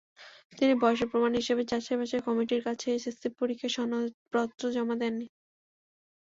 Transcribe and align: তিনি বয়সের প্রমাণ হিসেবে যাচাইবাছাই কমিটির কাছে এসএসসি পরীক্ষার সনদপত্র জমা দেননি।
তিনি 0.57 0.73
বয়সের 0.81 1.09
প্রমাণ 1.11 1.31
হিসেবে 1.39 1.61
যাচাইবাছাই 1.71 2.25
কমিটির 2.27 2.61
কাছে 2.67 2.87
এসএসসি 2.91 3.27
পরীক্ষার 3.39 3.71
সনদপত্র 3.75 4.63
জমা 4.75 4.95
দেননি। 5.01 5.27